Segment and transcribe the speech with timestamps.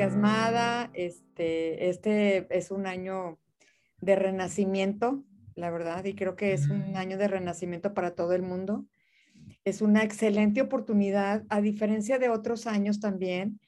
[0.00, 0.90] entusiasmada.
[0.94, 3.38] Este, este es un año
[4.00, 5.24] de renacimiento,
[5.54, 8.86] la verdad, y creo que es un año de renacimiento para todo el mundo.
[9.64, 13.60] Es una excelente oportunidad, a diferencia de otros años también,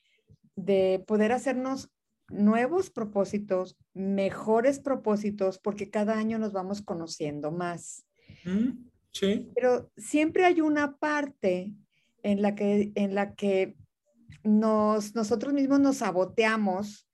[0.57, 1.91] de poder hacernos
[2.29, 8.07] nuevos propósitos, mejores propósitos, porque cada año nos vamos conociendo más.
[9.11, 9.51] Sí.
[9.55, 11.75] Pero siempre hay una parte
[12.23, 13.77] en la que, en la que
[14.43, 17.09] nos, nosotros mismos nos saboteamos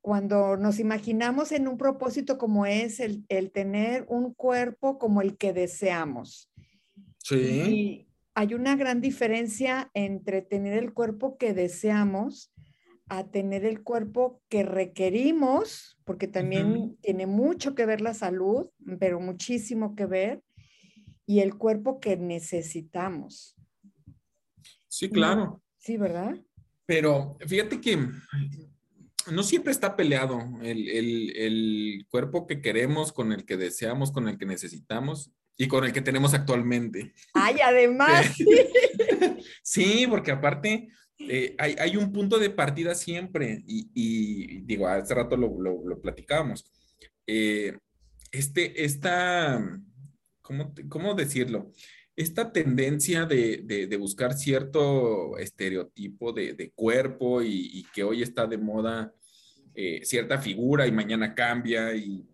[0.00, 5.52] cuando nos imaginamos en un propósito como es el, tener un cuerpo como el que
[5.52, 6.50] deseamos.
[7.18, 7.36] Sí.
[7.36, 12.52] Y hay una gran diferencia entre tener el cuerpo que deseamos
[13.08, 18.68] a tener el cuerpo que requerimos, porque también tiene mucho que ver la salud,
[19.00, 20.42] pero muchísimo que ver,
[21.26, 23.56] y el cuerpo que necesitamos.
[24.86, 25.60] Sí, claro.
[25.78, 26.36] Sí, ¿verdad?
[26.90, 27.96] Pero fíjate que
[29.30, 34.44] no siempre está peleado el, cuerpo que queremos con el que deseamos, con el que
[34.44, 37.14] necesitamos y con el que tenemos actualmente.
[37.32, 38.34] Ay, además.
[39.62, 40.88] sí, porque aparte
[41.20, 46.72] eh, hay, un punto de partida siempre y, digo, hace rato lo, lo, platicábamos.
[47.24, 47.78] Eh,
[48.32, 49.64] este, esta,
[50.42, 51.70] ¿cómo, ¿cómo decirlo?
[52.20, 59.14] Esta tendencia de, buscar cierto estereotipo de, cuerpo y, que hoy está de moda
[59.74, 62.26] eh, cierta figura y mañana cambia y,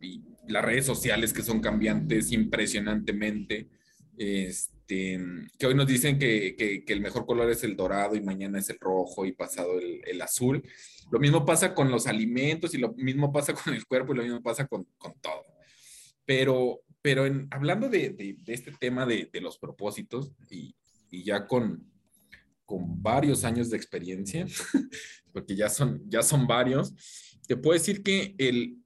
[0.48, 3.68] las redes sociales que son cambiantes impresionantemente,
[4.16, 5.20] este,
[5.58, 8.78] que hoy nos dicen que, el mejor color es el dorado y mañana es el
[8.78, 10.62] rojo y pasado el, azul.
[11.10, 14.22] Lo mismo pasa con los alimentos y lo mismo pasa con el cuerpo y lo
[14.22, 15.42] mismo pasa con, con todo.
[16.24, 20.74] Pero pero hablando de, este tema de, los propósitos y,
[21.08, 21.88] ya con,
[22.64, 24.44] con varios años de experiencia,
[25.32, 26.92] porque ya son, ya son varios,
[27.46, 28.78] te puedo decir que el,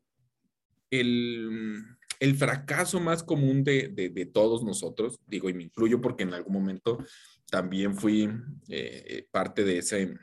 [0.91, 7.03] el, fracaso más común de, todos nosotros, digo, y me incluyo porque en algún momento
[7.51, 8.29] también fui
[8.69, 10.15] eh, parte de ese,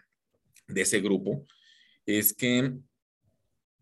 [0.67, 1.47] de ese grupo,
[2.05, 2.77] es que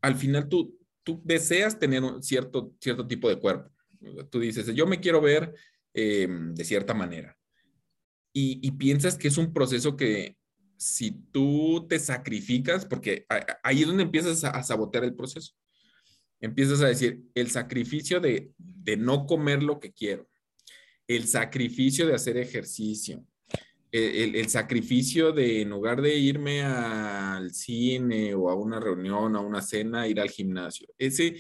[0.02, 3.75] al final tú, tú deseas tener un cierto, cierto tipo de cuerpo
[4.30, 5.54] Tú dices, yo me quiero ver
[5.94, 7.38] em, de cierta manera.
[8.38, 10.36] Y, piensas que es un proceso que
[10.76, 13.26] si tú te sacrificas, porque
[13.64, 15.54] ahí es donde empiezas a, sabotear el proceso.
[16.42, 18.52] Empiezas a decir, el sacrificio de,
[18.98, 20.28] no comer lo que quiero,
[21.08, 23.26] el sacrificio de hacer ejercicio,
[23.90, 29.62] el, sacrificio de en lugar de irme al cine o a una reunión, a una
[29.62, 30.88] cena, ir al gimnasio.
[30.98, 31.38] Ese,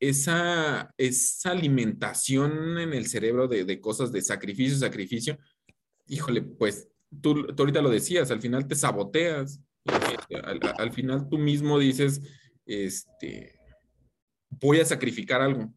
[0.00, 5.38] esa, esa alimentación en el cerebro de, cosas de sacrificio, sacrificio,
[6.06, 6.88] híjole, pues
[7.22, 12.20] tú, ahorita lo decías, al final te saboteas, este, al, final tú mismo dices,
[12.66, 13.58] este,
[14.50, 15.72] voy a sacrificar algo.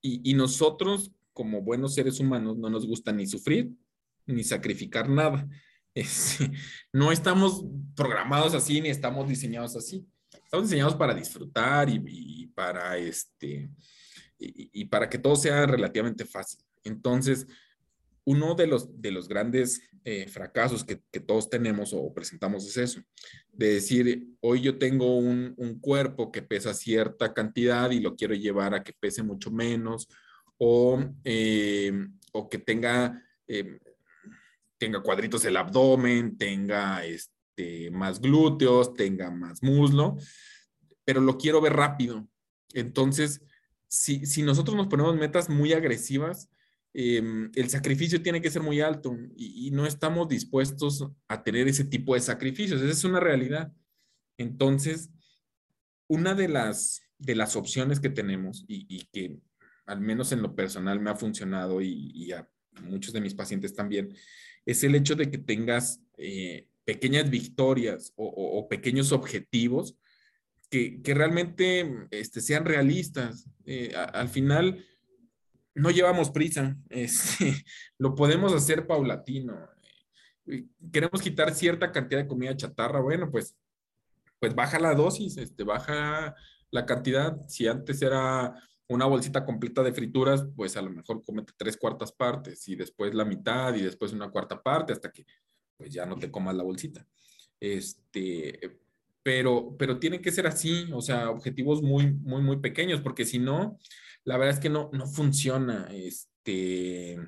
[0.00, 3.70] Y, nosotros, como buenos seres humanos, no nos gusta ni sufrir
[4.26, 5.48] ni sacrificar nada.
[5.94, 6.52] Este,
[6.92, 7.64] no estamos
[7.96, 10.06] programados así ni estamos diseñados así.
[10.48, 13.68] Estamos diseñados para disfrutar y, para este
[14.38, 16.64] y, para que todo sea relativamente fácil.
[16.84, 17.46] Entonces,
[18.24, 23.02] uno de los, de los grandes eh, fracasos que, todos tenemos o presentamos es eso,
[23.52, 28.72] de decir, hoy yo tengo un, cuerpo que pesa cierta cantidad y lo quiero llevar
[28.72, 30.08] a que pese mucho menos,
[30.56, 31.92] o, eh,
[32.32, 33.78] o que tenga, eh,
[34.78, 40.16] tenga cuadritos el abdomen, tenga este, este, más glúteos, tenga más muslo,
[41.04, 42.28] pero lo quiero ver rápido.
[42.72, 43.42] Entonces,
[43.88, 46.50] si, nosotros nos ponemos metas muy agresivas,
[46.94, 51.84] em, el sacrificio tiene que ser muy alto y, no estamos dispuestos a tener ese
[51.84, 52.80] tipo de sacrificios.
[52.80, 53.72] Esa es una realidad.
[54.36, 55.10] Entonces,
[56.06, 59.36] una de las, de las opciones que tenemos y, que
[59.86, 62.48] al menos en lo personal me ha funcionado y, a
[62.82, 64.14] muchos de mis pacientes también,
[64.64, 69.94] es el hecho de que tengas eh, pequeñas victorias o, pequeños objetivos
[70.70, 73.46] que, realmente este, sean realistas.
[73.66, 74.82] Eh, al final,
[75.74, 77.62] no llevamos prisa, este,
[77.98, 79.68] lo podemos hacer paulatino.
[80.90, 83.54] Queremos quitar cierta cantidad de comida chatarra, bueno, pues,
[84.40, 86.34] pues baja la dosis, este, baja
[86.70, 87.36] la cantidad.
[87.48, 88.54] Si antes era
[88.88, 93.12] una bolsita completa de frituras, pues a lo mejor comete tres cuartas partes y después
[93.12, 95.26] la mitad y después una cuarta parte hasta que
[95.78, 97.06] pues ya no te comas la bolsita.
[97.58, 98.78] Este,
[99.22, 103.38] pero, pero tiene que ser así, o sea, objetivos muy, muy, muy pequeños, porque si
[103.38, 103.78] no,
[104.24, 105.88] la verdad es que no, no funciona.
[105.92, 107.20] Este, e,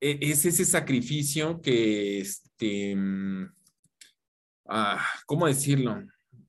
[0.00, 2.96] es ese sacrificio que, este,
[4.66, 6.02] ah, ¿cómo decirlo?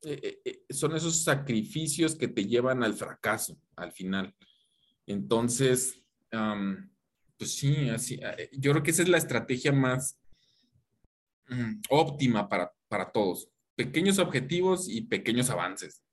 [0.03, 4.35] Eh, eh, son esos sacrificios que te llevan al fracaso al final.
[5.05, 6.03] Entonces,
[7.37, 8.19] pues sí, así,
[8.51, 10.19] yo creo que esa es la estrategia más
[11.49, 13.49] mm, óptima para, para todos.
[13.75, 16.03] Pequeños objetivos y pequeños avances.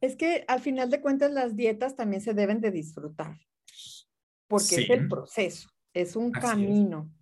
[0.00, 3.38] Es que al final de cuentas las dietas también se deben de disfrutar,
[4.48, 7.12] porque es el proceso, es un camino.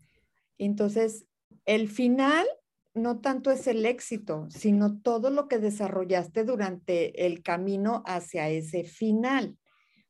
[0.58, 1.26] Entonces,
[1.64, 2.46] el final
[2.94, 8.84] no tanto es el éxito, sino todo lo que desarrollaste durante el camino hacia ese
[8.84, 9.58] final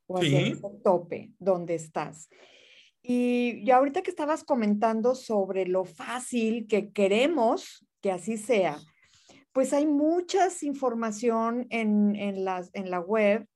[0.07, 2.29] o hacia ese tope donde estás.
[3.11, 8.77] Y, y ahorita que estabas comentando sobre lo fácil que queremos que así sea,
[9.51, 13.47] pues hay muchas información en, en, las, en la web,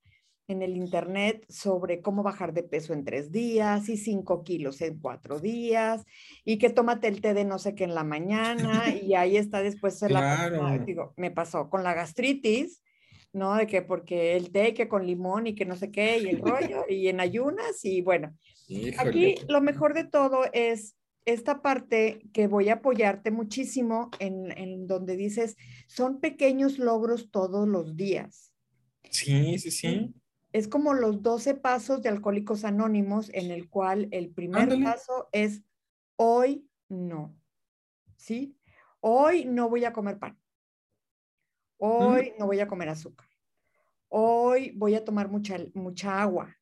[0.47, 4.99] en el internet, sobre cómo bajar de peso en tres días y cinco kilos en
[4.99, 6.03] cuatro días
[6.43, 9.61] y que tómate el té de no sé qué en la mañana y ahí está
[9.61, 10.49] después la,
[10.83, 12.81] digo, me pasó con la gastritis,
[13.33, 13.53] ¿no?
[13.53, 16.39] De que porque el té que con limón y que no sé qué y el
[16.41, 18.35] rollo y en ayunas y bueno,
[18.97, 20.95] aquí lo mejor de todo es
[21.25, 25.55] esta parte que voy a apoyarte muchísimo en, donde dices,
[25.87, 28.53] son pequeños logros todos los días.
[29.09, 30.13] Sí, sí, sí.
[30.51, 35.63] Es como los 12 pasos de Alcohólicos Anónimos, en el cual el primer paso es
[36.15, 37.35] hoy no.
[38.17, 38.57] ¿Sí?
[38.99, 40.39] Hoy no voy a comer pan.
[41.77, 43.27] Hoy no voy a comer azúcar.
[44.07, 46.55] Hoy voy a tomar mucha, mucha agua.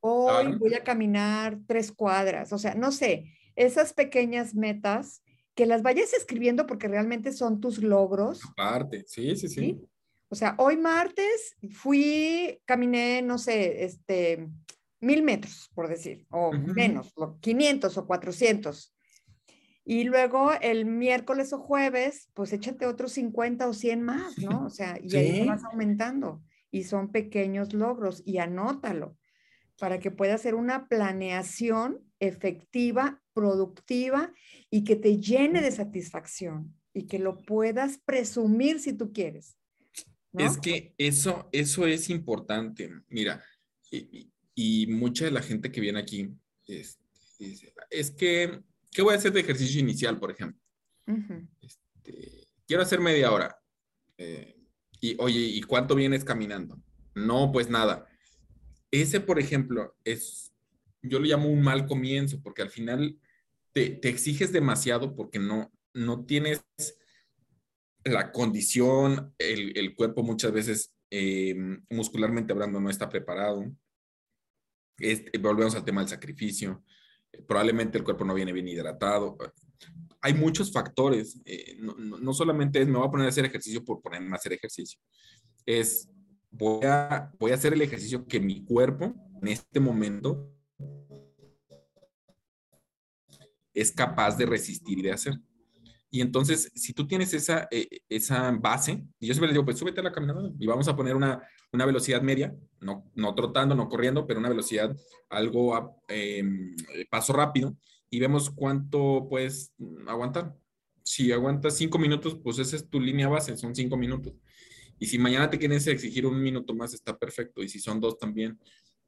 [0.00, 2.52] Hoy voy a caminar tres cuadras.
[2.52, 5.22] O sea, no sé, esas pequeñas metas,
[5.54, 8.40] que las vayas escribiendo porque realmente son tus logros.
[8.52, 9.80] Aparte, sí, sí, sí,
[10.28, 14.48] O sea, hoy martes fui, caminé, no sé, este,
[15.00, 18.94] mil metros, por decir, o menos, 500 o 400.
[19.84, 24.64] Y luego el miércoles o jueves, pues échate otros 50 o 100 más, ¿no?
[24.64, 26.40] O sea, y ahí vas aumentando.
[26.70, 29.16] Y son pequeños logros y anótalo
[29.82, 34.32] para que puedas hacer una planeación efectiva, productiva
[34.70, 39.56] y que te llene de satisfacción y que lo puedas presumir si tú quieres.
[40.34, 42.92] Es que eso, eso es importante.
[43.08, 43.42] Mira,
[44.54, 46.30] y, mucha de la gente que viene aquí
[46.68, 47.00] es,
[47.90, 50.62] es, que, ¿qué voy a hacer de ejercicio inicial, por ejemplo?
[51.60, 53.60] Este, quiero hacer media hora.
[54.16, 54.54] Eh,
[55.00, 56.80] y oye, ¿y cuánto vienes caminando?
[57.16, 58.06] No, pues nada.
[58.92, 60.52] Ese, por ejemplo, es,
[61.00, 63.18] yo lo llamo un mal comienzo, porque al final
[63.72, 66.62] te, exiges demasiado porque no, no tienes
[68.04, 71.54] la condición, el, cuerpo muchas veces eh,
[71.88, 73.64] muscularmente hablando no está preparado.
[75.40, 76.84] volvemos al tema del sacrificio.
[77.46, 79.38] probablemente el cuerpo no viene bien hidratado.
[80.20, 81.40] Hay muchos factores.
[81.46, 84.34] Eh, no, no, solamente es me voy a poner a hacer ejercicio por ponerme a
[84.34, 85.00] hacer ejercicio.
[85.64, 86.11] Es
[86.52, 90.48] voy a, voy a hacer el ejercicio que mi cuerpo en este momento
[93.74, 95.34] es capaz de resistir y de hacer.
[96.10, 99.78] Y entonces, si tú tienes esa, eh, esa base, y yo siempre les digo, pues
[99.78, 103.74] súbete a la caminadora y vamos a poner una, una velocidad media, no, no trotando,
[103.74, 104.94] no corriendo, pero una velocidad
[105.30, 106.76] algo em,
[107.10, 107.74] paso rápido
[108.10, 109.72] y vemos cuánto puedes
[110.06, 110.54] aguantar.
[111.02, 114.34] Si aguantas cinco minutos, pues esa es tu línea base, son cinco minutos.
[115.02, 117.60] Y si mañana te quieres exigir un minuto más, está perfecto.
[117.60, 118.56] Y si son dos también,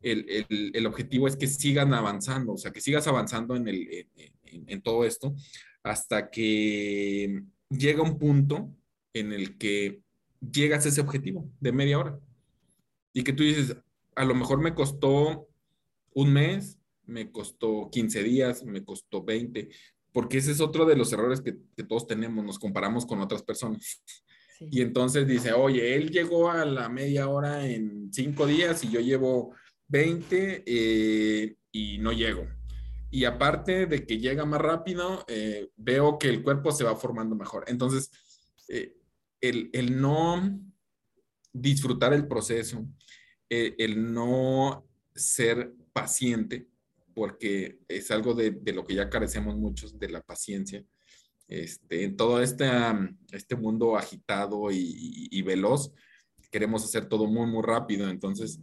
[0.00, 4.08] el, el, el objetivo es que sigan avanzando, o sea, que sigas avanzando en, el,
[4.16, 5.36] en, en todo esto
[5.84, 8.74] hasta que llega un punto
[9.12, 10.00] en el que
[10.40, 12.18] llegas a ese objetivo de media hora.
[13.12, 13.76] Y que tú dices,
[14.16, 15.46] a lo mejor me costó
[16.12, 19.68] un mes, me costó 15 días, me costó 20,
[20.10, 23.44] porque ese es otro de los errores que, que todos tenemos, nos comparamos con otras
[23.44, 24.02] personas.
[24.70, 29.00] Y entonces dice, oye, él llegó a la media hora en cinco días y yo
[29.00, 29.54] llevo
[29.88, 32.46] 20 eh, y no llego.
[33.10, 37.36] Y aparte de que llega más rápido, eh, veo que el cuerpo se va formando
[37.36, 37.64] mejor.
[37.68, 38.10] Entonces,
[38.68, 38.96] eh,
[39.40, 40.60] el, el, no
[41.52, 42.84] disfrutar el proceso,
[43.48, 46.66] el no ser paciente,
[47.14, 50.84] porque es algo de, de, lo que ya carecemos muchos, de la paciencia,
[51.48, 52.66] este, en todo este,
[53.32, 55.92] este mundo agitado y, veloz,
[56.50, 58.08] queremos hacer todo muy, muy rápido.
[58.08, 58.58] Entonces,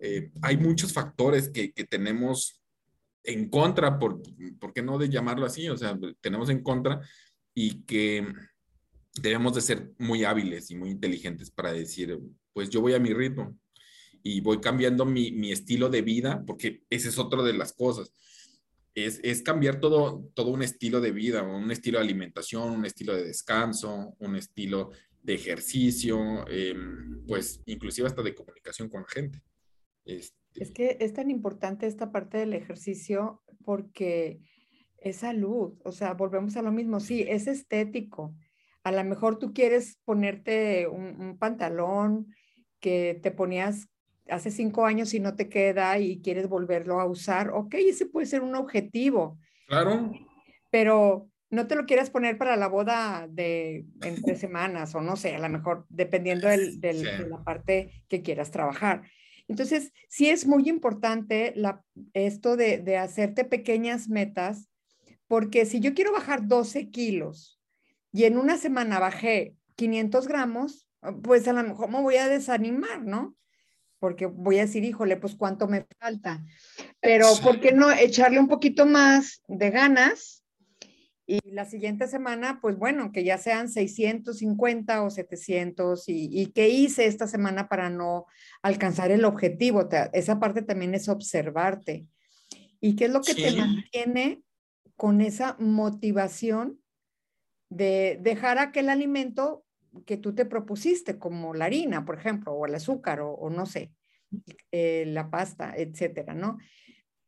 [0.00, 2.60] eh, hay muchos factores que, que, tenemos
[3.24, 4.22] en contra, por,
[4.58, 5.68] ¿por qué no de llamarlo así?
[5.68, 7.00] O sea, tenemos en contra
[7.54, 8.26] y que
[9.20, 12.18] debemos de ser muy hábiles y muy inteligentes para decir,
[12.52, 13.56] pues yo voy a mi ritmo
[14.22, 18.12] y voy cambiando mi, mi estilo de vida, porque ese es otro de las cosas
[19.04, 23.14] es, es, cambiar todo, todo un estilo de vida, un estilo de alimentación, un estilo
[23.14, 24.90] de descanso, un estilo
[25.22, 29.42] de ejercicio, em, pues inclusive hasta de comunicación con la gente.
[30.04, 34.40] Este es que es tan importante esta parte del ejercicio porque
[34.98, 38.34] es salud, o sea, volvemos a lo mismo, sí, es estético.
[38.82, 42.34] A lo mejor tú quieres ponerte un, pantalón
[42.80, 43.88] que te ponías
[44.28, 48.26] hace cinco años y no te queda y quieres volverlo a usar, ok, ese puede
[48.26, 49.38] ser un objetivo.
[49.66, 50.12] Claro.
[50.70, 55.16] Pero no te lo quieras poner para la boda de en tres semanas o no
[55.16, 56.92] sé, a lo mejor dependiendo del, de
[57.28, 59.02] la parte que quieras trabajar.
[59.48, 61.82] Entonces, sí es muy importante la,
[62.12, 64.68] esto de, de hacerte pequeñas metas,
[65.26, 67.58] porque si yo quiero bajar 12 kilos
[68.12, 70.86] y en una semana bajé 500 gramos,
[71.22, 73.36] pues a lo mejor me voy a desanimar, ¿no?
[73.98, 76.44] Porque voy a decir, híjole, pues cuánto me falta.
[77.00, 80.44] Pero, ¿por qué no echarle un poquito más de ganas?
[81.26, 86.70] Y la siguiente semana, pues bueno, que ya sean 650 o 700 y, y qué
[86.70, 88.24] hice esta semana para no
[88.62, 89.88] alcanzar el objetivo.
[90.14, 92.06] esa parte también es observarte.
[92.80, 94.42] ¿Y qué es lo que te mantiene
[94.96, 96.80] con esa motivación
[97.70, 99.64] de dejar aquel alimento
[100.06, 103.92] que tú te propusiste, como la harina, por ejemplo, o el azúcar, o, no sé,
[104.72, 106.58] eh, la pasta, etcétera, ¿no?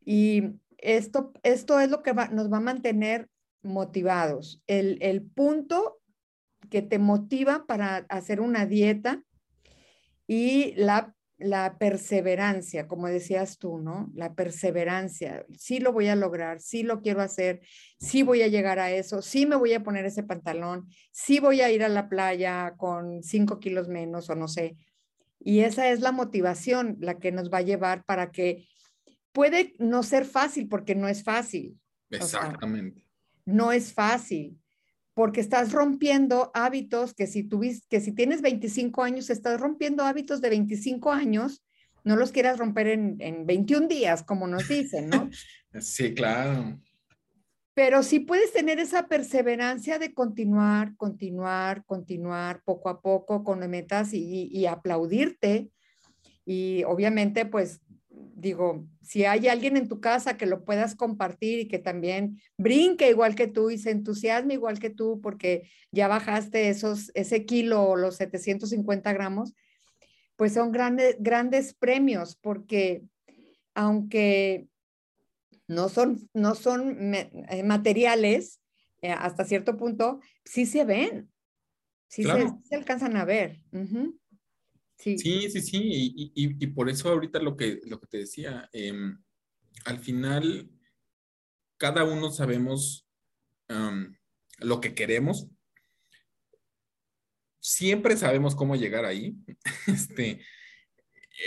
[0.05, 3.29] Y esto, esto es lo que nos va a mantener
[3.63, 4.63] motivados.
[4.67, 6.01] El, punto
[6.71, 9.23] que te motiva para hacer una dieta
[10.27, 14.11] y la, la, perseverancia, como decías tú, ¿no?
[14.15, 15.45] La perseverancia.
[15.57, 17.61] Sí lo voy a lograr, sí lo quiero hacer,
[17.99, 21.61] sí voy a llegar a eso, sí me voy a poner ese pantalón, sí voy
[21.61, 24.77] a ir a la playa con cinco kilos menos o no sé.
[25.39, 28.67] Y esa es la motivación, la que nos va a llevar para que
[29.33, 31.79] puede no ser fácil porque no es fácil.
[32.11, 33.11] Exactamente
[33.51, 34.59] no es fácil,
[35.15, 40.41] porque estás rompiendo hábitos que si, tuviste, que si tienes 25 años, estás rompiendo hábitos
[40.41, 41.65] de 25 años,
[42.05, 45.31] no los quieras romper en, en 21 días, como nos dicen, ¿no?
[45.81, 46.81] Sí, claro.
[47.75, 54.13] Pero sí puedes tener esa perseverancia de continuar, continuar, continuar poco a poco con metas
[54.13, 55.71] y, y aplaudirte.
[56.45, 57.81] Y obviamente, pues
[58.41, 63.11] digo, si hay alguien en tu casa que lo puedas compartir y que también brinque
[63.11, 67.83] igual que tú y se entusiasme igual que tú porque ya bajaste esos, ese kilo
[67.83, 69.55] o los 750 gramos,
[70.37, 73.03] pues son grandes, grandes premios porque
[73.75, 74.69] aunque
[75.69, 78.61] no son, no son eh, materiales,
[79.03, 81.31] eh, hasta cierto punto, sí se ven,
[82.09, 83.61] sí, se, alcanzan a ver.
[85.03, 89.19] Sí, sí, sí, Y, por eso ahorita lo que, lo que te decía, em,
[89.85, 90.71] al final
[91.79, 93.07] cada uno sabemos
[94.59, 95.49] lo que queremos.
[97.61, 99.35] Siempre sabemos cómo llegar ahí.
[99.87, 100.41] Este,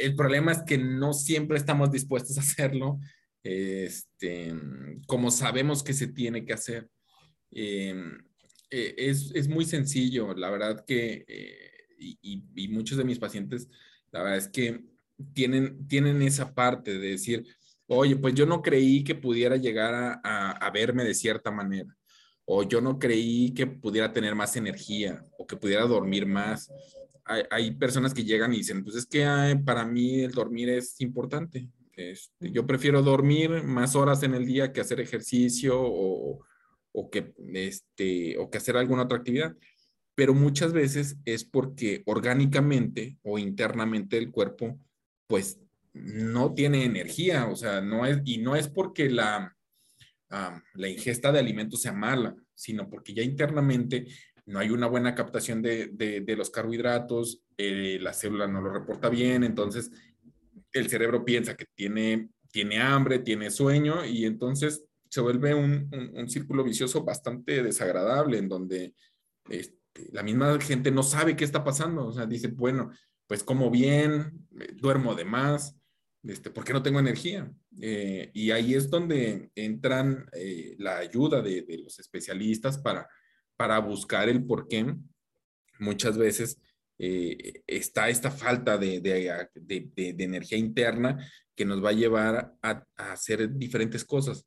[0.01, 2.99] el problema es que no siempre estamos dispuestos a hacerlo
[3.43, 4.53] este,
[5.05, 6.89] como sabemos que se tiene que hacer.
[7.51, 8.17] Em,
[8.69, 11.72] e, es, es, muy sencillo, la verdad que eh,
[12.21, 13.69] y, muchos de mis pacientes,
[14.11, 14.83] la verdad es que
[15.33, 17.45] tienen, tienen esa parte de decir,
[17.87, 21.95] oye, pues yo no creí que pudiera llegar a, verme de cierta manera,
[22.45, 26.71] o yo no creí que pudiera tener más energía, o que pudiera dormir más.
[27.25, 29.25] Hay, personas que llegan y dicen, pues es que
[29.65, 31.69] para mí el dormir es importante.
[31.95, 38.37] Este, yo prefiero dormir más horas en el día que hacer ejercicio o que, este,
[38.37, 39.55] o que hacer alguna otra actividad
[40.15, 44.79] pero muchas veces es porque orgánicamente o internamente el cuerpo,
[45.27, 45.59] pues
[45.93, 49.55] no tiene energía, o sea, no es, y no es porque la,
[50.29, 54.07] la ingesta de alimentos sea mala, sino porque ya internamente
[54.45, 59.09] no hay una buena captación de, de, los carbohidratos, eh, la célula no lo reporta
[59.09, 59.91] bien, entonces
[60.73, 66.27] el cerebro piensa que tiene, tiene hambre, tiene sueño, y entonces se vuelve un, un,
[66.27, 68.93] círculo vicioso bastante desagradable en donde...
[69.49, 72.91] Este, la misma gente no sabe qué está pasando, o sea, dice, bueno,
[73.27, 75.75] pues como bien, eh, duermo de más,
[76.23, 77.51] este, ¿por qué no tengo energía?
[77.79, 83.07] Eh, y ahí es donde entran eh, la ayuda de, los especialistas para,
[83.55, 84.95] para buscar el por qué
[85.79, 86.59] muchas veces
[86.95, 91.17] está esta falta de, de, energía interna
[91.53, 94.45] que nos va a llevar a, a hacer diferentes cosas.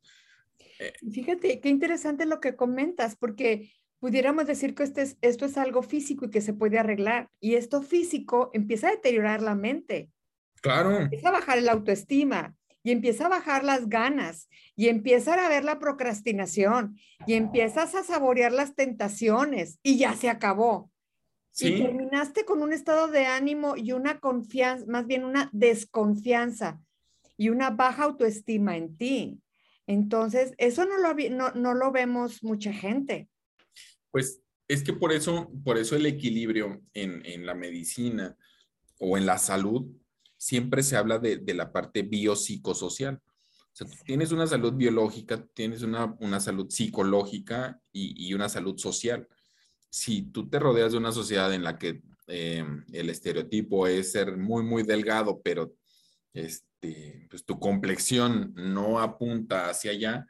[1.11, 6.25] Fíjate, qué interesante lo que comentas, porque pudiéramos decir que este esto es algo físico
[6.25, 7.29] y que se puede arreglar.
[7.39, 10.09] Y esto físico empieza a deteriorar la mente.
[10.61, 10.97] Claro.
[10.97, 12.55] Empieza a bajar la autoestima.
[12.83, 18.03] y empieza a bajar las ganas y empieza a ver la procrastinación y empiezas a
[18.03, 20.89] saborear las tentaciones y ya se acabó.
[21.59, 26.79] Y terminaste con un estado de ánimo y una confianza, más bien una desconfianza
[27.35, 29.41] y una baja autoestima en ti.
[29.87, 33.27] Entonces, eso no lo, no, no lo vemos mucha gente.
[34.17, 38.35] Pues es que por eso, por eso el equilibrio en, la medicina
[38.97, 39.85] o en la salud
[40.37, 43.21] siempre se habla de, la parte biopsicosocial.
[43.21, 49.27] O sea, tienes una salud biológica, tienes una, salud psicológica y, y, una salud social.
[49.91, 54.35] Si tú te rodeas de una sociedad en la que eh, el estereotipo es ser
[54.35, 55.75] muy, muy delgado, pero
[56.33, 60.27] este, pues tu complexión no apunta hacia allá,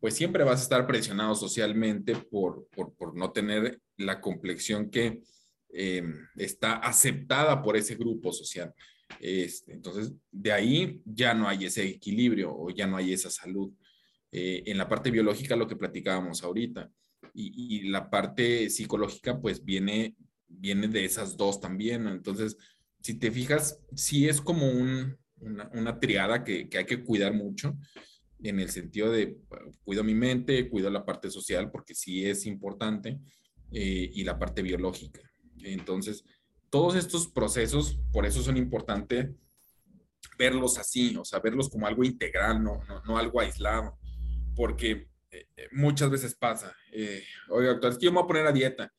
[0.00, 5.22] pues siempre vas a estar presionado socialmente por, por, no tener la complexión que
[5.70, 6.02] eh,
[6.36, 8.72] está aceptada por ese grupo social.
[9.20, 13.72] Este, entonces, de ahí ya no hay ese equilibrio o ya no hay esa salud.
[14.30, 16.90] Eh, en la parte biológica, lo que platicábamos ahorita,
[17.34, 22.06] y, la parte psicológica, pues viene, viene de esas dos también.
[22.06, 22.56] Entonces,
[23.00, 27.32] si te fijas, sí es como un, una, una, triada que, que hay que cuidar
[27.32, 27.76] mucho
[28.42, 29.38] en el sentido de
[29.84, 33.18] cuido mi mente, cuido la parte social, porque sí es importante,
[33.72, 35.20] eh, y la parte biológica.
[35.62, 36.24] Entonces,
[36.70, 39.30] todos estos procesos, por eso son importantes
[40.38, 43.98] verlos así, o sea, verlos como algo integral, no, no, algo aislado,
[44.54, 48.28] porque eh, eh, muchas veces pasa, eh, oiga, doctor, es que yo me voy a
[48.28, 48.92] poner a dieta,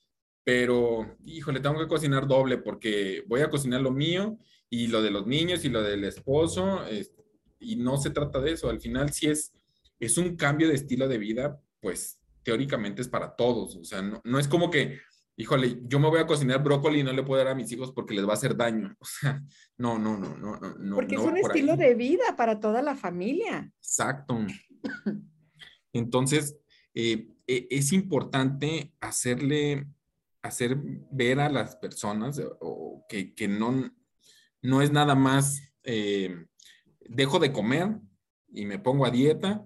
[0.44, 4.38] pero, híjole, tengo que cocinar doble porque voy a cocinar lo mío
[4.70, 6.82] y lo de los niños y lo del esposo,
[7.60, 9.54] y no se trata de eso, al final si es,
[10.00, 14.22] es un cambio de estilo de vida, pues teóricamente es para todos, o sea, no,
[14.24, 15.00] no es como que
[15.40, 17.94] híjole, yo me voy a cocinar brócoli y no le puedo dar a mis hijos
[17.94, 18.94] porque les va a hacer daño.
[19.00, 19.42] O sea,
[19.78, 20.96] no, no, no, no, no.
[20.96, 23.72] Porque no es un estilo de vida para toda la familia.
[23.78, 24.38] Exacto.
[25.94, 26.58] Entonces,
[26.94, 29.88] eh, e, es importante hacerle,
[30.42, 30.78] hacer
[31.10, 33.90] ver a las personas o que, que no,
[34.62, 36.48] no es nada más, eh,
[37.10, 37.98] dejo de comer
[38.52, 39.64] y me pongo a dieta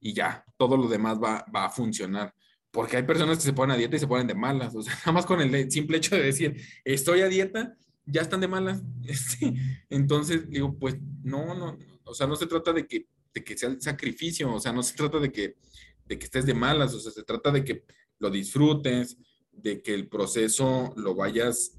[0.00, 2.34] y ya, todo lo demás va, va a funcionar
[2.70, 4.94] porque hay personas que se ponen a dieta y se ponen de malas, o sea,
[5.00, 8.82] nada más con el simple hecho de decir, estoy a dieta, ya están de malas.
[9.04, 9.54] Este,
[9.88, 13.70] entonces, digo, pues no, no, o sea, no se trata de que, de que sea
[13.70, 15.56] el sacrificio, o sea, no se trata de que,
[16.04, 17.84] de que estés de malas, o sea, se trata de que
[18.18, 19.16] lo disfrutes,
[19.50, 21.78] de que el proceso lo vayas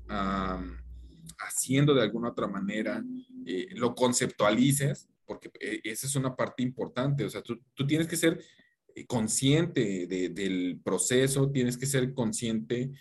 [1.38, 3.04] haciendo de alguna otra manera,
[3.46, 8.08] eh, lo conceptualices, porque eh, esa es una parte importante, o sea, tú, tú tienes
[8.08, 8.44] que ser
[8.96, 12.92] eh, consciente de, del proceso, tienes que ser consciente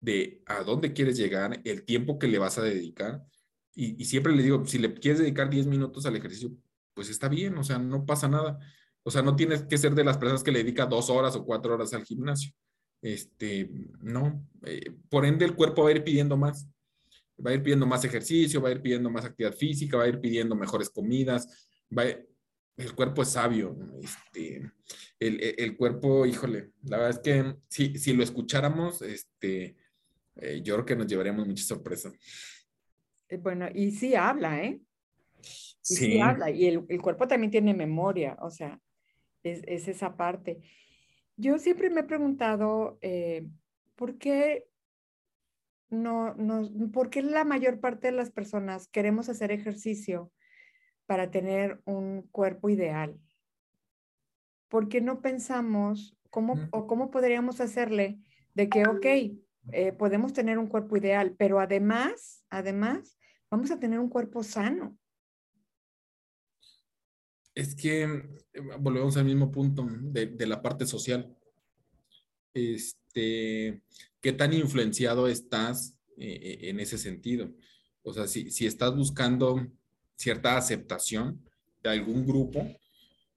[0.00, 3.24] de a dónde quieres llegar, el tiempo que le vas a dedicar.
[3.74, 6.50] Y, siempre le digo, si le quieres dedicar 10 minutos al ejercicio,
[6.94, 8.58] pues está bien, o sea, no pasa nada.
[9.04, 11.44] O sea, no tienes que ser de las personas que le dedica dos horas o
[11.44, 12.52] cuatro horas al gimnasio.
[13.00, 14.44] Este, no.
[15.08, 16.68] Por ende, el cuerpo va a ir pidiendo más.
[17.44, 20.08] Va a ir pidiendo más ejercicio, va a ir pidiendo más actividad física, va a
[20.08, 22.16] ir pidiendo mejores comidas, va a,
[22.78, 23.76] el cuerpo es sabio.
[24.00, 24.62] Este,
[25.18, 29.76] el, el, cuerpo, híjole, la verdad es que si, si lo escucháramos, este,
[30.36, 32.12] eh, yo creo que nos llevaríamos mucha sorpresa.
[33.28, 34.80] Eh, bueno, y sí habla, ¿eh?
[35.40, 35.42] Y
[35.82, 38.80] sí, sí habla, y el, el, cuerpo también tiene memoria, o sea,
[39.42, 40.60] es, es esa parte.
[41.36, 43.46] Yo siempre me he preguntado, eh,
[43.96, 44.67] ¿por qué
[45.90, 50.32] no, no, por qué la mayor parte de las personas queremos hacer ejercicio
[51.06, 53.18] para tener un cuerpo ideal?
[54.68, 58.18] ¿Por qué no pensamos cómo o cómo podríamos hacerle
[58.54, 59.06] de que, ok,
[59.72, 63.18] eh, podemos tener un cuerpo ideal, pero además, además,
[63.50, 64.98] vamos a tener un cuerpo sano?
[67.54, 71.34] Es que eh, volvemos al mismo punto de, de la parte social.
[72.52, 73.82] Este,
[74.20, 77.50] ¿qué tan influenciado estás eh, en ese sentido?
[78.02, 79.66] O sea, si, estás buscando
[80.16, 81.42] cierta aceptación
[81.82, 82.66] de algún grupo,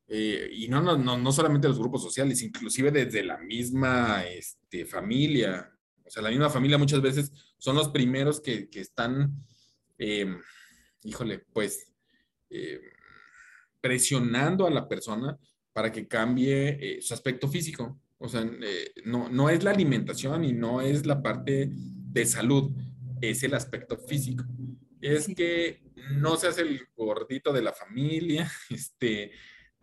[0.08, 4.86] eh, y no, no, no, no solamente los grupos sociales, inclusive desde la misma este,
[4.86, 5.72] familia.
[6.06, 9.46] O sea, la misma familia muchas veces son los primeros que, que están,
[9.98, 10.36] eh,
[11.04, 11.88] híjole, pues
[13.80, 15.40] presionando a la persona
[15.72, 17.98] para que cambie su aspecto físico.
[18.22, 22.72] O sea, eh, no, no es la alimentación y no es la parte de salud,
[23.20, 24.44] es el aspecto físico.
[25.02, 25.34] Es sí.
[25.34, 25.82] que
[26.20, 29.32] no seas el gordito de la familia, este,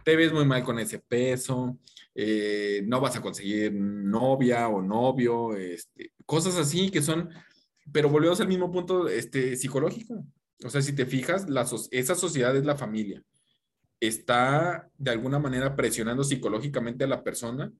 [0.04, 1.80] te ves muy mal con ese peso,
[2.14, 7.30] eh, no vas a conseguir novia o novio, este, cosas así que son,
[7.92, 10.24] pero volvemos al mismo punto este, psicológico.
[10.64, 13.20] O sea, si te fijas, la, esa sociedad es la familia.
[14.00, 17.72] está de alguna manera presionando psicológicamente a la persona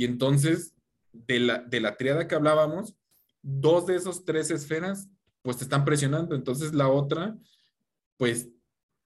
[0.00, 0.72] y entonces
[1.12, 2.94] de la, de la triada que hablábamos,
[3.42, 5.10] dos de esos tres esferas
[5.42, 7.36] pues te están presionando, entonces la otra
[8.16, 8.48] pues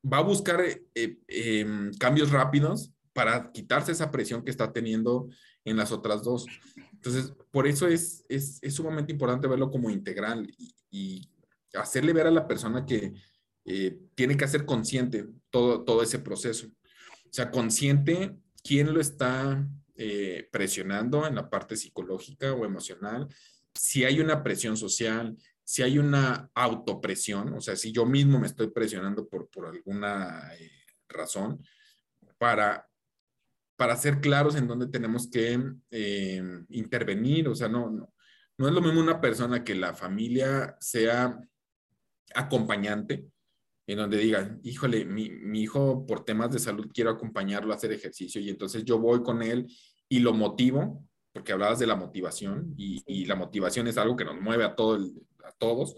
[0.04, 5.28] va a buscar eh, em, cambios rápidos para quitarse esa presión que está teniendo
[5.64, 6.46] en las otras dos.
[6.92, 10.48] Entonces, por eso es, es, sumamente importante verlo como integral
[10.90, 11.28] y,
[11.74, 13.14] hacerle ver a la persona que
[13.64, 16.68] eh, tiene que hacer consciente todo, todo ese proceso.
[16.68, 23.28] O sea, consciente quién lo está eh, presionando en la parte psicológica o emocional,
[23.74, 28.46] si hay una presión social, si hay una autopresión, o sea, si yo mismo me
[28.46, 30.70] estoy presionando por, por alguna eh,
[31.08, 31.64] razón,
[32.38, 32.88] para,
[33.76, 35.58] para ser claros en dónde tenemos que
[35.90, 38.14] eh, intervenir, o sea, no, no,
[38.58, 41.40] no es lo mismo una persona que la familia sea
[42.34, 43.26] acompañante,
[43.86, 47.92] en donde diga, híjole, mi, mi, hijo por temas de salud quiero acompañarlo a hacer
[47.92, 49.66] ejercicio y entonces yo voy con él
[50.08, 54.24] y lo motivo, porque hablabas de la motivación y, y la motivación es algo que
[54.24, 54.98] nos mueve a, todo
[55.44, 55.96] a todos.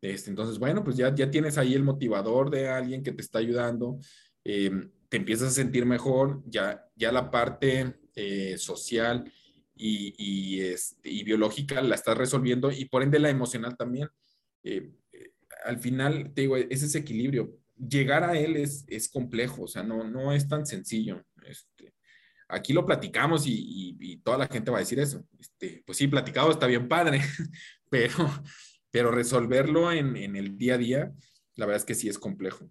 [0.00, 3.38] Este, entonces, bueno, pues ya, ya tienes ahí el motivador de alguien que te está
[3.38, 3.98] ayudando,
[4.44, 9.32] em, te empiezas a sentir mejor, ya, ya la parte eh, social
[9.74, 14.08] y, y, este, y, biológica la estás resolviendo y por ende la emocional también.
[14.62, 14.92] Eh,
[15.64, 17.58] al final, te digo, es ese equilibrio.
[17.76, 21.24] Llegar a él es, es complejo, o sea, no, no es tan sencillo.
[21.44, 21.94] Este,
[22.48, 25.26] aquí lo platicamos y, y, toda la gente va a decir eso.
[25.38, 27.20] Este, pues sí, platicado está bien padre,
[27.90, 28.30] pero,
[28.90, 31.12] pero resolverlo en, en, el día a día,
[31.56, 32.70] la verdad es que sí es complejo.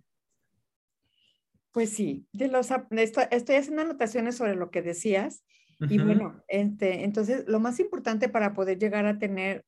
[1.72, 5.44] Pues sí, de los, estoy haciendo anotaciones sobre lo que decías.
[5.90, 9.66] Y bueno, este, entonces lo más importante para poder llegar a tener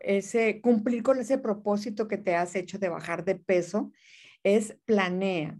[0.00, 3.92] ese, cumplir con ese propósito que te has hecho de bajar de peso,
[4.42, 5.58] es planea.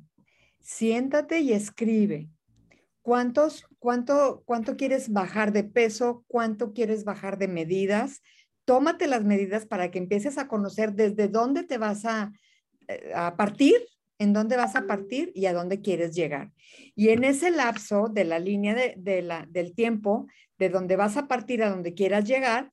[0.61, 2.29] Siéntate y escribe.
[3.03, 6.25] ¿Cuántos, cuánto, ¿Cuánto quieres bajar de peso?
[6.27, 8.23] ¿Cuánto quieres bajar de medidas?
[8.65, 12.33] Tómate las medidas para que empieces a conocer desde dónde te vas a,
[12.89, 13.77] eh, a partir,
[14.19, 16.53] en dónde vas a partir y a dónde quieres llegar.
[16.95, 20.27] Y en ese lapso de la línea de, de la, del tiempo,
[20.59, 22.71] de donde vas a partir a donde quieras llegar,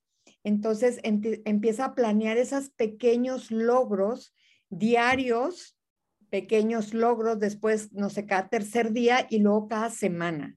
[0.47, 4.33] entonces empieza a planear esos pequeños logros
[4.69, 5.77] diarios,
[6.29, 10.55] pequeños logros después, no sé, cada tercer día y luego cada semana.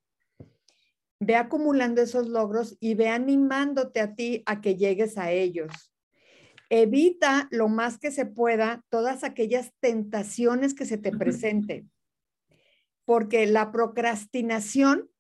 [1.18, 5.92] Ve acumulando esos logros y ve animándote a ti a que llegues a ellos.
[6.68, 11.90] Evita lo más que se pueda todas aquellas tentaciones que se te presenten,
[13.04, 15.10] porque la procrastinación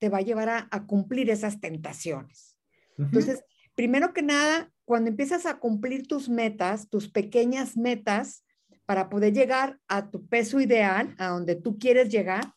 [0.00, 2.58] te va a llevar a, cumplir esas tentaciones.
[2.98, 3.44] Entonces,
[3.82, 8.44] primero que nada, cuando empiezas a cumplir tus metas, tus pequeñas metas,
[8.86, 12.54] para poder llegar a tu peso ideal, a donde tú quieres llegar,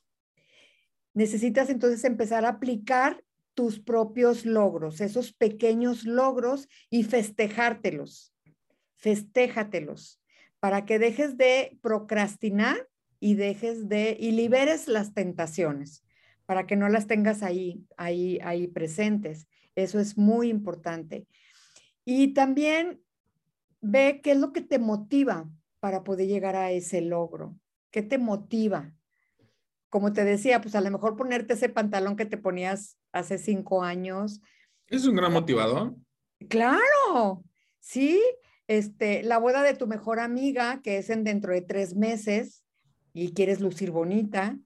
[1.16, 3.24] necesitas entonces empezar a aplicar
[3.56, 8.32] tus propios logros, esos pequeños logros y festejártelos.
[8.96, 10.22] Festéjatelos
[10.60, 12.88] para que dejes de procrastinar
[13.20, 16.06] y dejes de y liberes las tentaciones
[16.46, 19.48] para que no las tengas ahí ahí ahí presentes.
[19.76, 21.28] Eso es muy importante.
[22.06, 23.02] Y también
[23.82, 27.58] ve qué es lo que te motiva para poder llegar a ese logro.
[27.92, 28.94] ¿Qué te motiva?
[29.90, 33.84] Como te decía, pues a lo mejor ponerte ese pantalón que te ponías hace cinco
[33.84, 34.42] años.
[34.88, 35.96] Es un gran motivador.
[36.50, 37.44] Claro,
[37.80, 38.22] sí.
[38.68, 42.64] Este, la boda de tu mejor amiga, que es en dentro de tres meses
[43.14, 44.58] y quieres lucir bonita,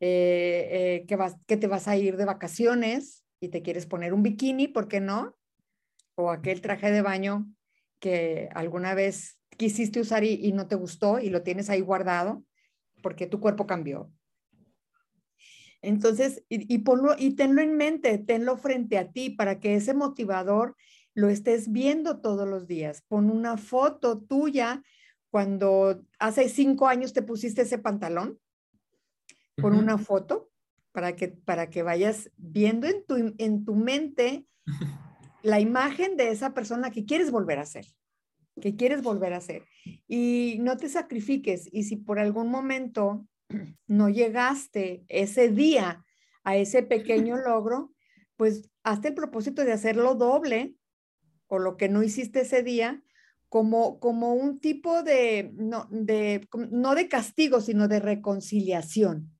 [0.00, 4.14] eh, eh, que, vas, que te vas a ir de vacaciones, y te quieres poner
[4.14, 5.36] un bikini, ¿por qué no?
[6.14, 7.52] O aquel traje de baño
[7.98, 12.44] que alguna vez quisiste usar y, no te gustó y lo tienes ahí guardado
[13.02, 14.12] porque tu cuerpo cambió.
[15.82, 19.92] Entonces, y, y, ponlo, y tenlo en mente, tenlo frente a ti para que ese
[19.92, 20.76] motivador
[21.12, 23.02] lo estés viendo todos los días.
[23.08, 24.84] Pon una foto tuya
[25.30, 28.38] cuando hace cinco años te pusiste ese pantalón.
[29.56, 30.51] Pon una foto
[30.92, 34.46] para que, para que vayas viendo en tu, en tu mente
[35.42, 37.86] la imagen de esa persona que quieres volver a ser,
[38.60, 39.64] que quieres volver a ser.
[40.06, 41.68] Y no te sacrifiques.
[41.72, 43.26] Y si por algún momento
[43.86, 46.04] no llegaste ese día
[46.44, 47.92] a ese pequeño logro,
[48.36, 50.74] pues hazte el propósito de hacerlo doble
[51.46, 53.02] o lo que no hiciste ese día
[53.48, 59.30] como, como un tipo de no, de, no de castigo, sino de reconciliación.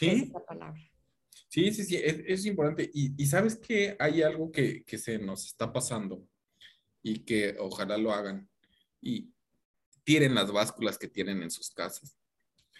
[0.00, 0.32] Sí.
[1.48, 2.90] Sí, sí, sí, es, importante.
[2.94, 6.26] Y, sabes que hay algo que, se nos está pasando
[7.02, 8.48] y que ojalá lo hagan
[9.02, 9.30] y
[10.04, 12.16] tiren las básculas que tienen en sus casas.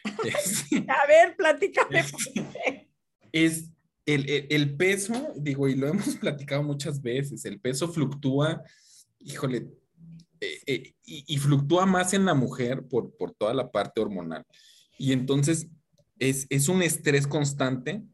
[0.89, 2.05] A ver, platícame.
[3.33, 3.71] Es
[4.07, 8.63] el, el, peso, digo, y lo hemos platicado muchas veces, el peso fluctúa,
[9.19, 9.69] híjole,
[10.41, 14.47] eh, eh, y, fluctúa más en la mujer por, por toda la parte hormonal.
[14.97, 15.69] Y entonces
[16.21, 18.05] es, es un estrés constante,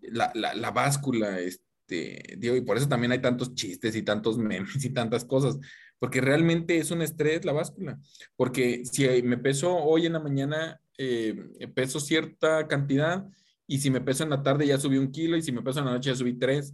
[0.00, 4.38] la, la, la báscula, este, digo, y por eso también hay tantos chistes y tantos
[4.38, 5.58] memes y tantas cosas,
[5.98, 7.98] porque realmente es un estrés la báscula,
[8.36, 11.36] porque si me peso hoy en la mañana, eh,
[11.74, 13.26] peso cierta cantidad,
[13.66, 15.80] y si me peso en la tarde ya subí un kilo, y si me peso
[15.80, 16.72] en la noche ya subí tres,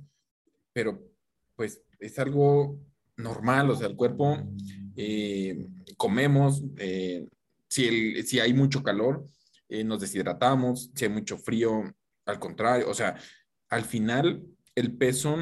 [0.73, 1.03] pero
[1.57, 2.79] pues es algo
[3.16, 4.38] normal, o sea, el cuerpo,
[4.97, 5.66] eh,
[5.97, 7.27] comemos, eh,
[7.68, 9.27] si, si hay mucho calor,
[9.85, 11.94] nos deshidratamos, si hay mucho frío,
[12.27, 13.16] al contrario, o sea,
[13.68, 15.37] al final el peso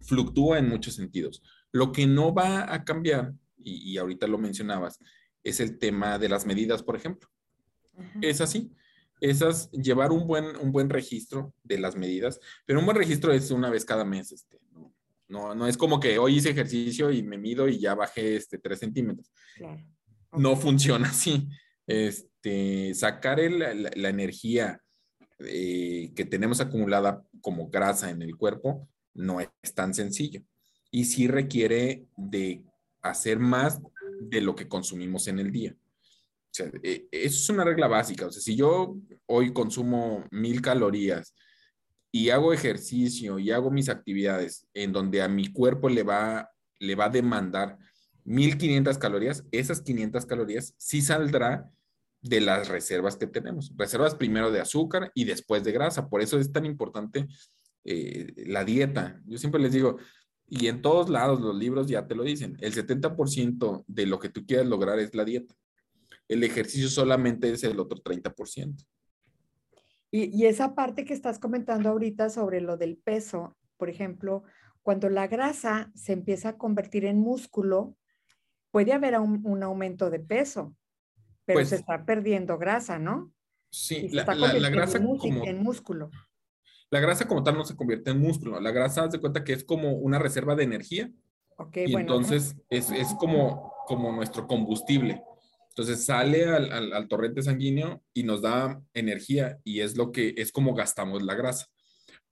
[0.00, 1.42] fluctúa en muchos sentidos.
[1.70, 4.98] Lo que no va a cambiar, y, ahorita lo mencionabas,
[5.42, 7.28] es el tema de las medidas, por ejemplo.
[8.20, 8.72] Es así.
[9.20, 13.50] Esas, llevar un buen, un buen registro de las medidas, pero un buen registro es
[13.50, 14.32] una vez cada mes.
[14.32, 14.58] Este,
[15.28, 18.58] no, no, es como que hoy hice ejercicio y me mido y ya bajé este,
[18.58, 19.32] 3 centímetros.
[20.32, 21.48] No funciona así.
[21.86, 22.31] Este,
[22.94, 24.80] sacar la, energía
[25.40, 30.42] eh, que tenemos acumulada como grasa en el cuerpo no es tan sencillo
[30.90, 32.64] y sí requiere de
[33.02, 33.80] hacer más
[34.20, 35.74] de lo que consumimos en el día.
[35.74, 38.26] O sea, e, eso es una regla básica.
[38.26, 41.34] O sea, si yo hoy consumo mil calorías
[42.12, 46.94] y hago ejercicio y hago mis actividades en donde a mi cuerpo le va, le
[46.94, 47.78] va a demandar
[48.24, 51.70] 1500 calorías, esas 500 calorías sí saldrá
[52.22, 53.72] de las reservas que tenemos.
[53.76, 56.08] Reservas primero de azúcar y después de grasa.
[56.08, 57.26] Por eso es tan importante
[57.84, 59.20] eh, la dieta.
[59.26, 59.98] Yo siempre les digo,
[60.46, 64.28] y en todos lados los libros ya te lo dicen, el 70% de lo que
[64.28, 65.54] tú quieres lograr es la dieta.
[66.28, 68.86] El ejercicio solamente es el otro 30%.
[70.10, 74.44] Y, y esa parte que estás comentando ahorita sobre lo del peso, por ejemplo,
[74.82, 77.96] cuando la grasa se empieza a convertir en músculo,
[78.72, 80.74] puede haber un, aumento de peso,
[81.44, 83.32] pero pues se está perdiendo grasa, ¿no?
[83.70, 86.10] Sí, la, la, grasa como, en músculo.
[86.90, 88.60] La grasa como tal no se convierte en músculo.
[88.60, 91.10] La grasa, haz de cuenta que es como una reserva de energía.
[91.56, 95.22] Okay, y entonces es, es, como, como nuestro combustible.
[95.70, 100.52] Entonces sale al, al, torrente sanguíneo y nos da energía y es lo que es
[100.52, 101.66] como gastamos la grasa.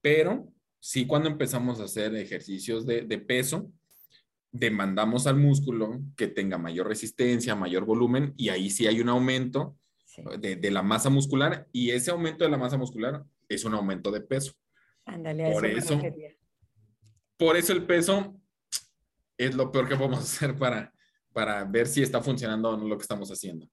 [0.03, 3.73] Pero sí cuando empezamos a hacer ejercicios de, de peso,
[4.53, 9.77] demandamos al músculo que tenga mayor resistencia, mayor volumen y ahí sí hay un aumento
[10.39, 14.11] de, de, la masa muscular y ese aumento de la masa muscular es un aumento
[14.11, 14.53] de peso.
[15.05, 16.01] Ándale, por eso,
[17.37, 18.37] por eso el peso
[19.39, 20.93] es lo peor que podemos hacer para,
[21.33, 23.69] para ver si está funcionando o no lo que estamos haciendo.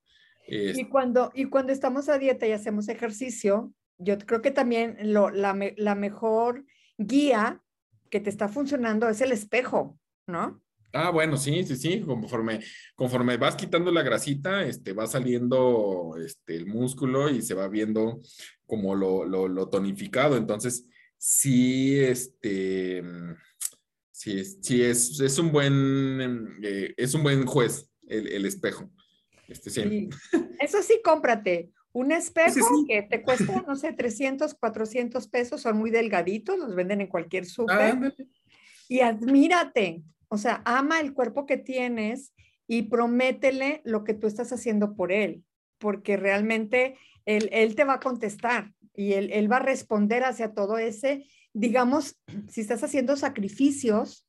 [0.50, 5.30] Y, cuando, y cuando estamos a dieta y hacemos ejercicio, yo creo que también lo,
[5.30, 6.64] la, la mejor
[6.98, 7.62] guía
[8.10, 10.62] que te está funcionando es el espejo, ¿no?
[10.94, 12.60] Ah, bueno, sí, sí, sí, conforme,
[12.96, 18.20] conforme vas quitando la grasita, este, va saliendo este, el músculo y se va viendo
[18.66, 20.38] como lo, lo, tonificado.
[20.38, 23.04] Entonces, sí, este,
[24.12, 28.90] sí, sí es, es un buen, eh, es un buen juez el, espejo.
[29.48, 30.10] Este, sí.
[30.60, 31.72] Eso sí, cómprate.
[31.92, 37.02] Un espejo que te cuesta, no sé, 300, 400 pesos, son muy delgaditos, los venden
[37.02, 38.14] en cualquier súper.
[38.88, 42.34] y admírate, o sea, ama el cuerpo que tienes
[42.68, 45.44] y prométele lo que tú estás haciendo por él,
[45.78, 50.54] porque realmente él, él te va a contestar y él, él, va a responder hacia
[50.54, 54.28] todo ese, digamos, si estás haciendo sacrificios,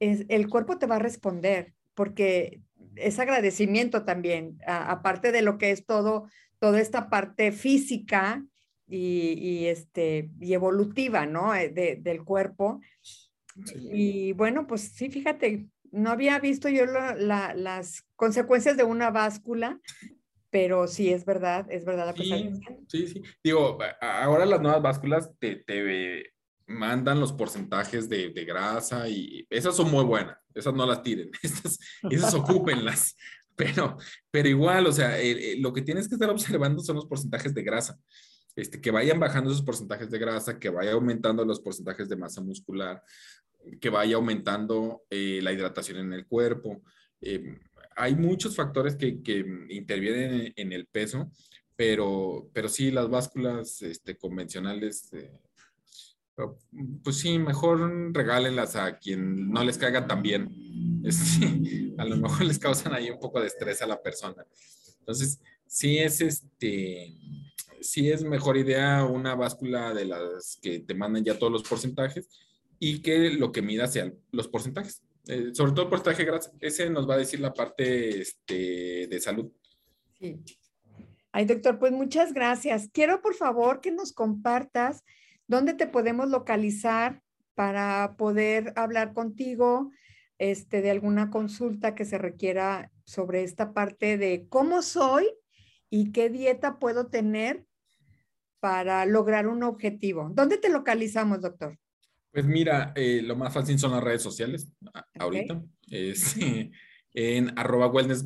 [0.00, 2.60] es, el cuerpo te va a responder, porque
[2.96, 6.28] es agradecimiento también, aparte de lo que es todo,
[6.58, 8.44] toda esta parte física
[8.86, 11.54] y, y este, y evolutiva, ¿no?
[11.54, 12.80] Eh, de, del cuerpo,
[13.92, 19.80] y bueno, pues sí, fíjate, no había visto yo las consecuencias de una báscula,
[20.50, 22.50] pero sí es verdad, es verdad sí,
[22.88, 23.22] sí, sí.
[23.42, 26.32] Digo, ahora las nuevas básculas te, te
[26.66, 31.30] mandan los porcentajes de, de, grasa y esas son muy buenas, esas no las tiren,
[31.42, 31.78] esas,
[32.10, 33.16] esas ocúpenlas.
[33.54, 33.98] Pero,
[34.30, 35.18] pero igual, o sea,
[35.58, 37.98] lo que tienes que estar observando son los porcentajes de grasa.
[38.54, 42.42] Este, que vayan bajando esos porcentajes de grasa, que vaya aumentando los porcentajes de masa
[42.42, 43.02] muscular,
[43.80, 46.82] que vaya aumentando eh, la hidratación en el cuerpo.
[47.20, 47.58] Eh,
[47.96, 51.30] hay muchos factores que, que intervienen en, el peso,
[51.76, 55.32] pero, pero sí, las básculas este, convencionales, eh,
[57.02, 60.50] pues sí, mejor regálenlas a quien no les caiga tan bien.
[61.98, 64.44] a lo mejor les causan ahí un poco de estrés a la persona.
[65.00, 67.16] Entonces, sí es este
[67.82, 72.28] sí es mejor idea una báscula de las que te mandan ya todos los porcentajes
[72.78, 75.02] y que lo que mida sean los porcentajes.
[75.28, 79.20] Eh, sobre todo el porcentaje grasa, ese nos va a decir la parte este, de
[79.20, 79.52] salud.
[80.18, 80.40] Sí.
[81.30, 82.90] Ay, doctor, pues muchas gracias.
[82.92, 85.04] Quiero por favor que nos compartas
[85.46, 87.22] dónde te podemos localizar
[87.54, 89.90] para poder hablar contigo
[90.38, 95.28] este, de alguna consulta que se requiera sobre esta parte de cómo soy
[95.88, 97.64] y qué dieta puedo tener
[98.62, 100.30] para lograr un objetivo.
[100.32, 101.76] ¿Dónde te localizamos, doctor?
[102.30, 104.72] Pues mira, eh, lo más fácil son las redes sociales
[105.18, 105.60] ahorita.
[105.90, 106.36] Es
[107.12, 108.22] en arroba wellness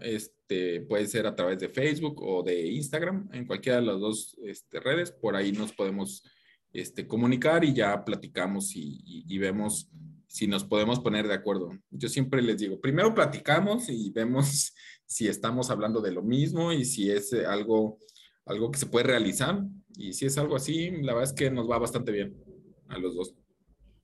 [0.00, 4.36] Este, puede ser a través de Facebook o de Instagram, en cualquiera de las dos
[4.44, 5.12] este, redes.
[5.12, 6.24] Por ahí nos podemos
[6.72, 9.92] este, comunicar y ya platicamos y, vemos
[10.26, 11.70] si nos podemos poner de acuerdo.
[11.88, 14.74] Yo siempre les digo, primero platicamos y vemos
[15.06, 18.00] si estamos hablando de lo mismo y si es algo,
[18.46, 19.62] algo que se puede realizar.
[19.96, 22.36] Y si es algo así, la verdad es que nos va bastante bien
[22.88, 23.34] a los dos.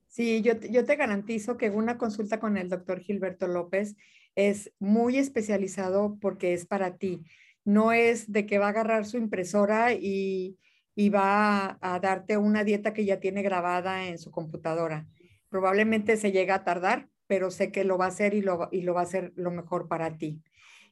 [0.07, 3.95] Sí, yo, yo te garantizo que una consulta con el doctor Gilberto López
[4.35, 7.23] es muy especializado porque es para ti.
[7.65, 10.57] No es de que va a agarrar su impresora y,
[10.95, 15.07] y va a, darte una dieta que ya tiene grabada en su computadora.
[15.47, 18.81] Probablemente se llega a tardar, pero sé que lo va a hacer y lo, y
[18.81, 20.41] lo va a hacer lo mejor para ti.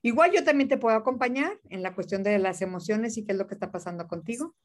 [0.08, 3.38] Igual yo también te puedo acompañar en la cuestión de las emociones y qué es
[3.38, 4.56] lo que está pasando contigo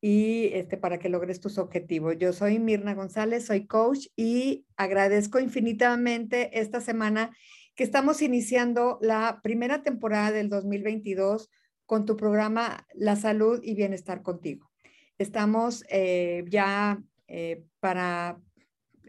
[0.00, 2.14] y este, para que logres tus objetivos.
[2.16, 7.36] Yo soy Mirna González, soy coach y agradezco infinitamente esta semana
[7.74, 11.50] que estamos iniciando la primera temporada del 2022
[11.84, 14.70] con tu programa La Salud y Bienestar contigo.
[15.18, 18.38] Estamos eh, ya eh, para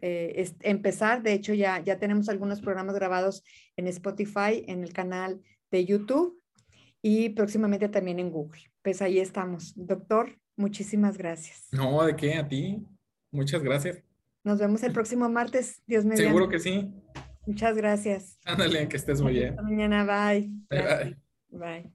[0.05, 3.43] eh, empezar, de hecho ya, ya tenemos algunos programas grabados
[3.77, 6.41] en Spotify, en el canal de YouTube
[7.01, 8.61] y próximamente también en Google.
[8.81, 9.73] Pues ahí estamos.
[9.75, 11.67] Doctor, Muchísimas gracias.
[11.71, 12.35] No, ¿de qué?
[12.35, 12.85] A ti.
[13.31, 14.03] Muchas gracias.
[14.43, 15.81] Nos vemos el próximo martes.
[15.87, 16.27] Dios mediante.
[16.27, 16.93] Seguro que sí.
[17.45, 18.39] Muchas gracias.
[18.45, 19.49] Ándale, que estés muy bien.
[19.49, 20.05] Hasta mañana.
[20.05, 20.51] Bye.
[20.69, 21.17] Bye.
[21.49, 21.93] Bye.